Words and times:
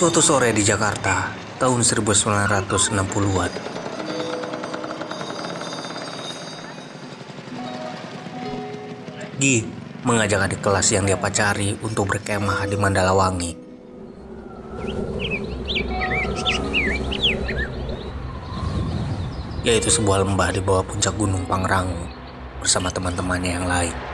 Suatu 0.00 0.24
sore 0.24 0.48
di 0.56 0.64
Jakarta, 0.64 1.28
tahun 1.60 1.84
1960-an. 1.84 3.52
Gi 9.36 9.56
mengajak 10.00 10.48
adik 10.48 10.64
kelas 10.64 10.88
yang 10.96 11.04
dia 11.04 11.20
pacari 11.20 11.76
untuk 11.84 12.08
berkemah 12.08 12.64
di 12.64 12.80
Mandalawangi. 12.80 13.52
Yaitu 19.68 19.92
sebuah 19.92 20.24
lembah 20.24 20.48
di 20.48 20.64
bawah 20.64 20.80
puncak 20.80 21.12
gunung 21.20 21.44
Pangrango 21.44 22.08
bersama 22.64 22.88
teman-temannya 22.88 23.52
yang 23.52 23.68
lain. 23.68 24.09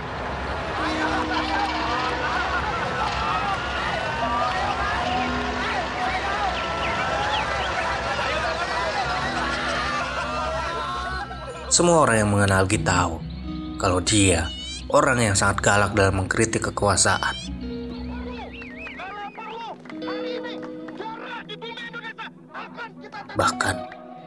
Semua 11.67 12.06
orang 12.06 12.22
yang 12.22 12.31
mengenal 12.31 12.62
Gi 12.70 12.78
tahu 12.78 13.19
kalau 13.75 13.98
dia 13.98 14.47
orang 14.86 15.19
yang 15.19 15.34
sangat 15.34 15.59
galak 15.67 15.98
dalam 15.98 16.22
mengkritik 16.22 16.70
kekuasaan. 16.70 17.34
Bahkan 23.34 23.77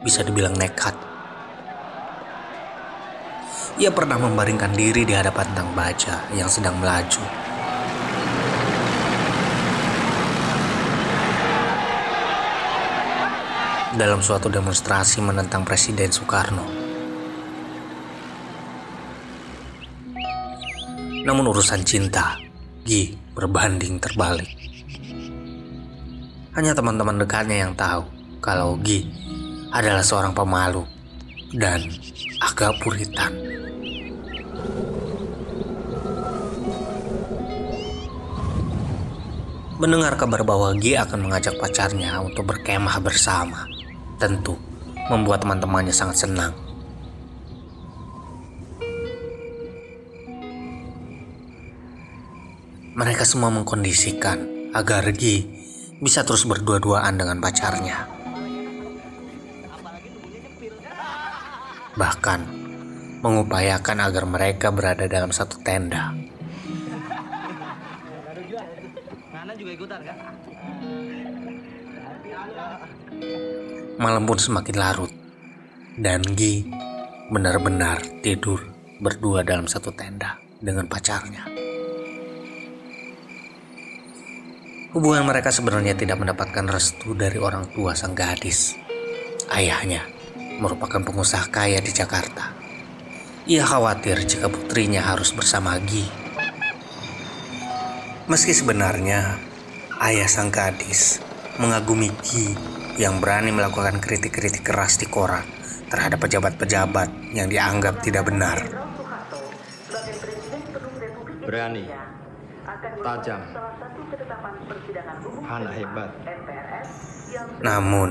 bisa 0.04 0.20
dibilang 0.20 0.52
nekat. 0.52 0.92
Ia 3.80 3.88
pernah 3.88 4.20
membaringkan 4.20 4.76
diri 4.76 5.08
di 5.08 5.16
hadapan 5.16 5.48
tang 5.56 5.72
baja 5.72 6.20
yang 6.36 6.52
sedang 6.52 6.76
melaju. 6.76 7.24
Dalam 13.96 14.20
suatu 14.20 14.52
demonstrasi 14.52 15.24
menentang 15.24 15.64
Presiden 15.64 16.12
Soekarno. 16.12 16.79
Namun 21.30 21.46
urusan 21.54 21.86
cinta, 21.86 22.34
Gi 22.82 23.14
berbanding 23.38 24.02
terbalik. 24.02 24.50
Hanya 26.58 26.74
teman-teman 26.74 27.22
dekatnya 27.22 27.70
yang 27.70 27.78
tahu 27.78 28.02
kalau 28.42 28.74
Gi 28.82 29.06
adalah 29.70 30.02
seorang 30.02 30.34
pemalu 30.34 30.82
dan 31.54 31.86
agak 32.42 32.82
puritan. 32.82 33.30
Mendengar 39.78 40.18
kabar 40.18 40.42
bahwa 40.42 40.74
Gi 40.82 40.98
akan 40.98 41.30
mengajak 41.30 41.54
pacarnya 41.62 42.18
untuk 42.26 42.42
berkemah 42.50 42.98
bersama, 42.98 43.70
tentu 44.18 44.58
membuat 45.06 45.46
teman-temannya 45.46 45.94
sangat 45.94 46.26
senang. 46.26 46.69
Mereka 53.00 53.24
semua 53.24 53.48
mengkondisikan 53.48 54.68
agar 54.76 55.08
Gi 55.16 55.48
bisa 56.04 56.20
terus 56.20 56.44
berdua-duaan 56.44 57.16
dengan 57.16 57.40
pacarnya. 57.40 58.04
Bahkan 61.96 62.40
mengupayakan 63.24 64.04
agar 64.04 64.24
mereka 64.28 64.68
berada 64.68 65.08
dalam 65.08 65.32
satu 65.32 65.56
tenda. 65.64 66.12
Malam 73.96 74.22
pun 74.28 74.36
semakin 74.36 74.76
larut 74.76 75.12
dan 75.96 76.20
Gi 76.36 76.68
benar-benar 77.32 78.20
tidur 78.20 78.60
berdua 79.00 79.40
dalam 79.40 79.64
satu 79.64 79.88
tenda 79.96 80.36
dengan 80.60 80.84
pacarnya. 80.84 81.59
Hubungan 84.90 85.22
mereka 85.22 85.54
sebenarnya 85.54 85.94
tidak 85.94 86.18
mendapatkan 86.18 86.66
restu 86.66 87.14
dari 87.14 87.38
orang 87.38 87.70
tua 87.70 87.94
sang 87.94 88.10
gadis. 88.10 88.74
Ayahnya 89.46 90.02
merupakan 90.58 90.98
pengusaha 90.98 91.46
kaya 91.46 91.78
di 91.78 91.94
Jakarta. 91.94 92.50
Ia 93.46 93.62
khawatir 93.62 94.18
jika 94.26 94.50
putrinya 94.50 94.98
harus 94.98 95.30
bersama 95.30 95.78
Gi. 95.86 96.10
Meski 98.26 98.50
sebenarnya 98.50 99.38
ayah 100.02 100.26
sang 100.26 100.50
gadis 100.50 101.22
mengagumi 101.62 102.10
Gi 102.26 102.50
yang 102.98 103.22
berani 103.22 103.54
melakukan 103.54 104.02
kritik-kritik 104.02 104.66
keras 104.66 104.98
di 104.98 105.06
koran 105.06 105.46
terhadap 105.86 106.18
pejabat-pejabat 106.18 107.30
yang 107.30 107.46
dianggap 107.46 108.02
tidak 108.02 108.26
benar. 108.26 108.58
Berani, 111.46 111.86
tajam, 112.80 113.40
anak 115.44 115.72
hebat. 115.76 116.10
Namun, 117.60 118.10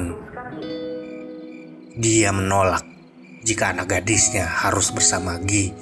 dia 1.98 2.30
menolak 2.30 2.86
jika 3.42 3.74
anak 3.74 3.90
gadisnya 3.90 4.46
harus 4.46 4.94
bersama 4.94 5.42
Gi 5.42 5.74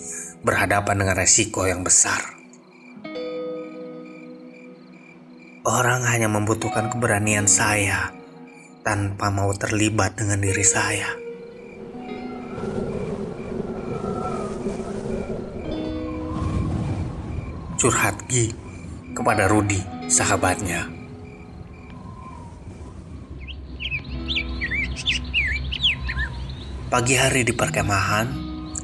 berhadapan 0.42 1.03
dengan 1.03 1.18
resiko 1.20 1.68
yang 1.68 1.84
besar. 1.84 2.40
Orang 5.68 6.08
hanya 6.08 6.31
membutuhkan 6.31 6.88
keberanian 6.88 7.44
saya 7.44 8.16
tanpa 8.88 9.28
mau 9.28 9.52
terlibat 9.52 10.16
dengan 10.16 10.40
diri 10.40 10.64
saya. 10.64 11.12
Curhat 17.78 18.25
Gi 18.31 18.66
kepada 19.17 19.50
Rudi, 19.50 19.81
sahabatnya. 20.05 20.85
Pagi 26.94 27.17
hari 27.17 27.41
di 27.41 27.51
perkemahan, 27.57 28.29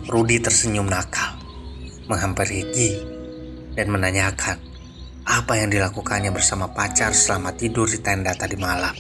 Rudi 0.10 0.42
tersenyum 0.42 0.90
nakal, 0.90 1.38
menghampiri 2.10 2.66
Gi 2.74 2.92
dan 3.78 3.94
menanyakan 3.94 4.58
apa 5.24 5.54
yang 5.56 5.70
dilakukannya 5.70 6.34
bersama 6.34 6.68
pacar 6.74 7.14
selama 7.14 7.54
tidur 7.54 7.86
di 7.86 8.02
tenda 8.02 8.34
tadi 8.34 8.58
malam. 8.58 8.92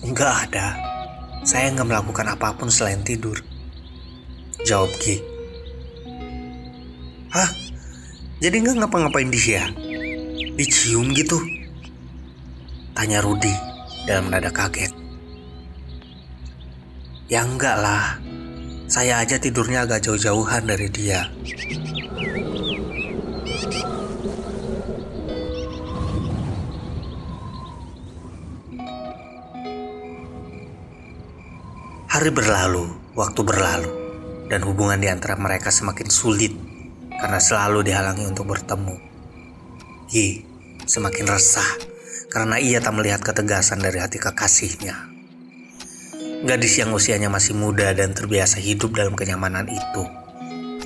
Enggak 0.00 0.48
ada, 0.48 0.68
saya 1.44 1.68
nggak 1.76 1.88
melakukan 1.92 2.26
apa 2.32 2.56
pun 2.56 2.72
selain 2.72 3.04
tidur. 3.04 3.36
Jawab 4.64 4.90
Gi. 4.96 5.33
Jadi 8.44 8.60
nggak 8.60 8.76
ngapa-ngapain 8.76 9.32
dia? 9.32 9.72
Dicium 10.60 11.16
gitu? 11.16 11.40
Tanya 12.92 13.24
Rudi 13.24 13.48
dalam 14.04 14.28
nada 14.28 14.52
kaget. 14.52 14.92
Ya 17.32 17.40
enggak 17.40 17.80
lah, 17.80 18.20
saya 18.84 19.24
aja 19.24 19.40
tidurnya 19.40 19.88
agak 19.88 20.04
jauh-jauhan 20.04 20.68
dari 20.68 20.92
dia. 20.92 21.32
Hari 32.12 32.28
berlalu, 32.28 32.92
waktu 33.16 33.40
berlalu, 33.40 33.90
dan 34.52 34.60
hubungan 34.68 35.00
di 35.00 35.08
antara 35.08 35.32
mereka 35.40 35.72
semakin 35.72 36.12
sulit 36.12 36.73
karena 37.18 37.38
selalu 37.38 37.86
dihalangi 37.86 38.24
untuk 38.26 38.50
bertemu. 38.50 38.96
Gi 40.10 40.44
semakin 40.84 41.26
resah 41.28 41.70
karena 42.28 42.58
ia 42.58 42.82
tak 42.82 42.94
melihat 42.98 43.22
ketegasan 43.22 43.80
dari 43.80 44.02
hati 44.02 44.18
kekasihnya. 44.18 45.14
Gadis 46.44 46.76
yang 46.76 46.92
usianya 46.92 47.32
masih 47.32 47.56
muda 47.56 47.94
dan 47.96 48.12
terbiasa 48.12 48.60
hidup 48.60 48.92
dalam 48.92 49.16
kenyamanan 49.16 49.64
itu 49.64 50.04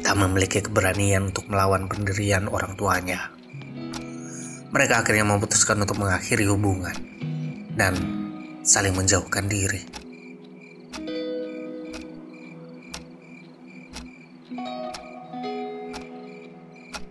tak 0.05 0.15
memiliki 0.15 0.63
keberanian 0.63 1.35
untuk 1.35 1.51
melawan 1.51 1.91
pendirian 1.91 2.47
orang 2.47 2.79
tuanya. 2.79 3.35
Mereka 4.71 5.03
akhirnya 5.03 5.27
memutuskan 5.27 5.81
untuk 5.83 5.99
mengakhiri 5.99 6.47
hubungan 6.47 6.95
dan 7.75 7.97
saling 8.63 8.95
menjauhkan 8.95 9.49
diri. 9.49 10.08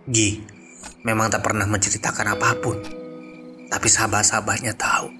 Gi 0.08 0.40
memang 1.04 1.28
tak 1.28 1.44
pernah 1.44 1.68
menceritakan 1.68 2.32
apa 2.32 2.56
pun, 2.64 2.80
tapi 3.68 3.92
sahabat-sahabatnya 3.92 4.72
tahu 4.72 5.12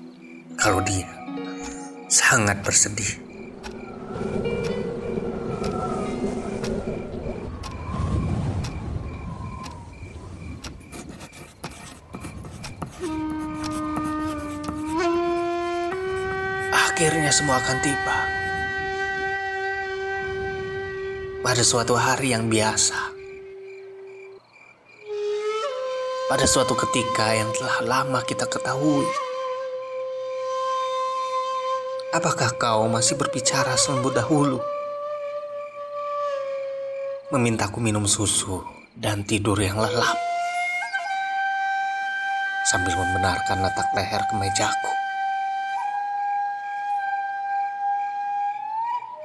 kalau 0.57 0.81
dia 0.81 1.05
sangat 2.09 2.65
bersedih. 2.65 3.21
Akhirnya 16.73 17.29
semua 17.29 17.61
akan 17.61 17.79
tiba. 17.85 18.19
Pada 21.45 21.61
suatu 21.61 21.93
hari 21.93 22.33
yang 22.33 22.49
biasa. 22.49 23.08
Pada 26.29 26.45
suatu 26.45 26.77
ketika 26.77 27.33
yang 27.33 27.49
telah 27.57 28.05
lama 28.05 28.21
kita 28.21 28.45
ketahui. 28.45 29.09
Apakah 32.13 32.53
kau 32.53 32.85
masih 32.85 33.17
berbicara 33.17 33.73
selembut 33.81 34.13
dahulu? 34.13 34.61
Memintaku 37.33 37.81
minum 37.81 38.05
susu 38.05 38.61
dan 38.93 39.25
tidur 39.25 39.57
yang 39.57 39.81
lelap. 39.81 40.21
Sambil 42.69 42.93
membenarkan 42.93 43.65
letak 43.65 43.89
leher 43.97 44.21
ke 44.29 44.35
mejaku. 44.37 44.93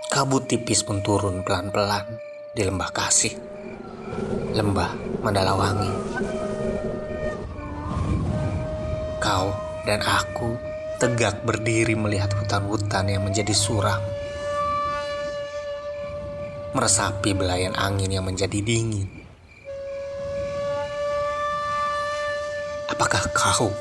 Kabut 0.08 0.48
tipis 0.48 0.88
pun 0.88 1.04
turun 1.04 1.44
pelan-pelan 1.44 2.16
di 2.56 2.64
lembah 2.64 2.96
kasih. 2.96 3.36
Lembah 4.56 5.20
Mandalawangi. 5.20 6.43
Kau 9.24 9.56
dan 9.88 10.04
aku 10.04 10.60
tegak 11.00 11.48
berdiri 11.48 11.96
melihat 11.96 12.36
hutan-hutan 12.36 13.08
yang 13.08 13.24
menjadi 13.24 13.56
suram. 13.56 14.04
Meresapi 16.76 17.32
belayan 17.32 17.72
angin 17.80 18.12
yang 18.12 18.28
menjadi 18.28 18.60
dingin. 18.60 19.08
Apakah 22.92 23.24
kau 23.32 23.72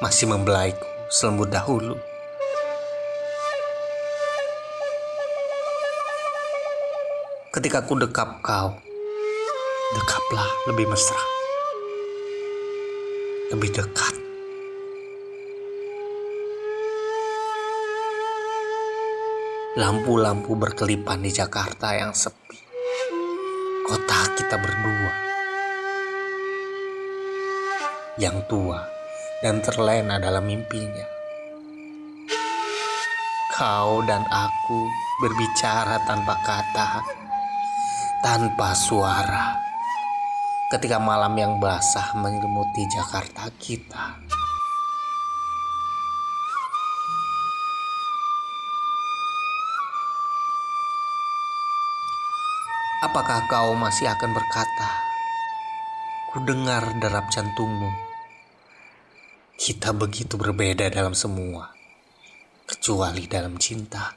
masih 0.00 0.32
membelaiku 0.32 0.88
selembut 1.12 1.52
dahulu? 1.52 2.00
Ketika 7.52 7.84
ku 7.84 8.00
dekap 8.00 8.40
kau, 8.40 8.72
dekaplah 9.92 10.48
lebih 10.72 10.88
mesra. 10.88 11.20
Lebih 13.52 13.76
dekat. 13.76 14.29
Lampu-lampu 19.78 20.58
berkelipan 20.58 21.22
di 21.22 21.30
Jakarta 21.30 21.94
yang 21.94 22.10
sepi. 22.10 22.58
Kota 23.86 24.34
kita 24.34 24.58
berdua. 24.58 25.14
Yang 28.18 28.50
tua 28.50 28.82
dan 29.38 29.62
terlena 29.62 30.18
dalam 30.18 30.42
mimpinya. 30.42 31.06
Kau 33.54 34.02
dan 34.02 34.26
aku 34.26 34.90
berbicara 35.22 36.02
tanpa 36.02 36.34
kata, 36.42 37.06
tanpa 38.26 38.74
suara. 38.74 39.54
Ketika 40.66 40.98
malam 40.98 41.38
yang 41.38 41.62
basah 41.62 42.10
menyelimuti 42.18 42.90
Jakarta 42.90 43.46
kita. 43.54 44.29
Apakah 53.00 53.48
kau 53.48 53.72
masih 53.72 54.12
akan 54.12 54.36
berkata, 54.36 54.88
Ku 56.28 56.44
dengar 56.44 56.84
derap 57.00 57.32
jantungmu. 57.32 57.88
Kita 59.56 59.96
begitu 59.96 60.36
berbeda 60.36 60.84
dalam 60.92 61.16
semua, 61.16 61.72
kecuali 62.68 63.24
dalam 63.24 63.56
cinta. 63.56 64.12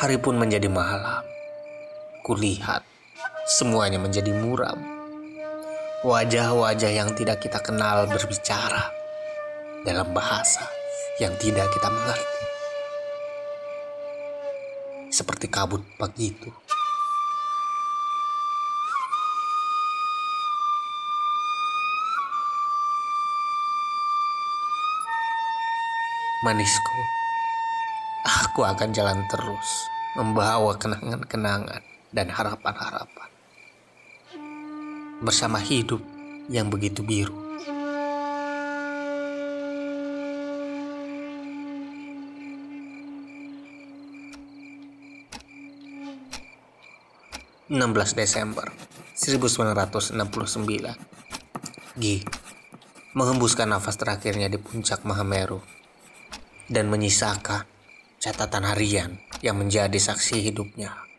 Hari 0.00 0.16
pun 0.16 0.40
menjadi 0.40 0.72
malam. 0.72 1.20
Kulihat 2.24 2.80
semuanya 3.44 4.00
menjadi 4.00 4.32
muram 4.32 4.93
wajah-wajah 6.04 6.92
yang 6.92 7.16
tidak 7.16 7.40
kita 7.40 7.64
kenal 7.64 8.04
berbicara 8.04 8.92
dalam 9.88 10.12
bahasa 10.12 10.68
yang 11.16 11.32
tidak 11.40 11.64
kita 11.72 11.88
mengerti. 11.88 12.44
Seperti 15.08 15.48
kabut 15.48 15.80
pagi 15.96 16.28
itu. 16.28 16.52
Manisku, 26.44 27.00
aku 28.28 28.60
akan 28.68 28.92
jalan 28.92 29.24
terus 29.32 29.88
membawa 30.20 30.76
kenangan-kenangan 30.76 31.80
dan 32.12 32.28
harapan-harapan 32.28 33.33
bersama 35.22 35.62
hidup 35.62 36.02
yang 36.48 36.70
begitu 36.72 37.04
biru. 37.04 37.44
...16 47.74 48.14
Desember 48.14 48.70
1969... 49.16 50.14
...Gi... 51.98 52.22
...menghembuskan 53.16 53.72
nafas 53.72 53.98
terakhirnya 53.98 54.46
di 54.52 54.60
puncak 54.62 55.02
Mahameru... 55.02 55.58
...dan 56.70 56.86
menyisakan... 56.92 57.66
...catatan 58.20 58.68
harian 58.68 59.18
yang 59.42 59.58
menjadi 59.58 59.96
saksi 59.96 60.44
hidupnya... 60.44 61.13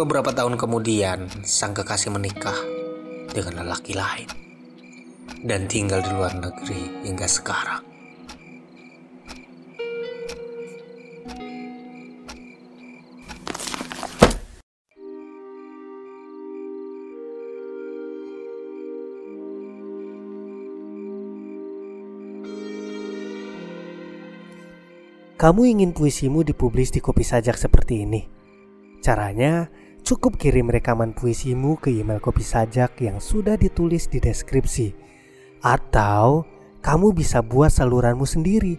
Beberapa 0.00 0.32
tahun 0.32 0.56
kemudian, 0.56 1.28
sang 1.44 1.76
kekasih 1.76 2.08
menikah 2.08 2.56
dengan 3.36 3.60
lelaki 3.60 3.92
lain 3.92 4.24
dan 5.44 5.68
tinggal 5.68 6.00
di 6.00 6.08
luar 6.08 6.32
negeri 6.40 7.04
hingga 7.04 7.28
sekarang. 7.28 7.84
Kamu 25.36 25.60
ingin 25.68 25.92
puisimu 25.92 26.40
dipublis 26.40 26.88
di 26.88 27.04
kopi 27.04 27.20
sajak 27.20 27.60
seperti 27.60 28.08
ini? 28.08 28.40
Caranya, 29.00 29.68
Cukup 30.10 30.42
kirim 30.42 30.66
rekaman 30.66 31.14
puisimu 31.14 31.78
ke 31.78 31.94
email 31.94 32.18
kopi 32.18 32.42
sajak 32.42 32.98
yang 32.98 33.22
sudah 33.22 33.54
ditulis 33.54 34.10
di 34.10 34.18
deskripsi. 34.18 34.90
Atau 35.62 36.42
kamu 36.82 37.14
bisa 37.14 37.46
buat 37.46 37.70
saluranmu 37.70 38.26
sendiri 38.26 38.74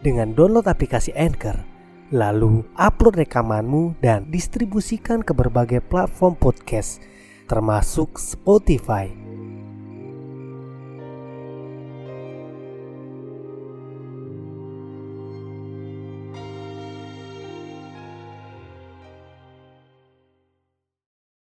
dengan 0.00 0.32
download 0.32 0.64
aplikasi 0.64 1.12
Anchor, 1.12 1.60
lalu 2.16 2.64
upload 2.80 3.20
rekamanmu 3.20 4.00
dan 4.00 4.32
distribusikan 4.32 5.20
ke 5.20 5.36
berbagai 5.36 5.84
platform 5.84 6.32
podcast 6.40 7.04
termasuk 7.44 8.16
Spotify. 8.16 9.29